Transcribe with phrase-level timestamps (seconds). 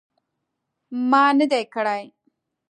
[1.09, 2.03] ما نه دي کړي